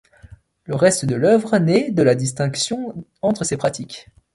[0.65, 4.09] Le reste de l'œuvre n'est, de la distinction entre ces pratiques.